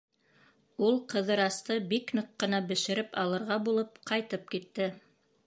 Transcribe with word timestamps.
Ул, 0.87 0.95
Ҡыҙырасты 1.11 1.77
бик 1.91 2.15
ныҡ 2.21 2.31
ҡына 2.45 2.63
бешереп 2.73 3.15
алырға 3.25 3.61
булып, 3.69 4.03
ҡайтып 4.13 4.51
китте. 4.57 4.91